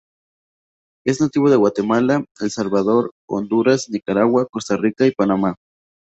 [1.05, 5.57] Es nativo de Guatemala, El Salvador, Honduras, Nicaragua, Costa Rica y Panamá.